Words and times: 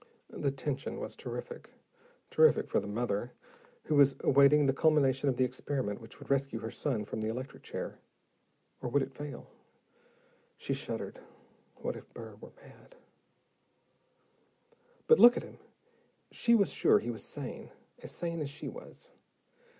The 0.33 0.49
tension 0.49 0.99
was 0.99 1.15
terrific, 1.15 1.69
terrific 2.31 2.67
for 2.67 2.79
the 2.79 2.87
mother, 2.87 3.33
who 3.83 3.93
was 3.93 4.15
awaiting 4.21 4.65
the 4.65 4.73
culmination 4.73 5.29
of 5.29 5.37
the 5.37 5.43
experiment 5.43 6.01
which 6.01 6.17
would 6.17 6.31
rescue 6.31 6.57
her 6.61 6.71
son 6.71 7.05
from 7.05 7.21
the 7.21 7.27
electric 7.27 7.61
chair 7.61 7.99
or 8.81 8.89
would 8.89 9.03
it 9.03 9.13
fail? 9.13 9.51
She 10.57 10.73
shuddered. 10.73 11.19
What 11.75 11.95
if 11.95 12.11
Burr 12.15 12.33
were 12.41 12.53
mad? 12.63 12.95
But 15.05 15.19
look 15.19 15.37
at 15.37 15.43
him, 15.43 15.59
she 16.31 16.55
was 16.55 16.73
sure 16.73 16.97
he 16.97 17.11
was 17.11 17.23
sane, 17.23 17.69
as 18.01 18.09
sane 18.09 18.41
as 18.41 18.49
she 18.49 18.67
was. 18.67 19.11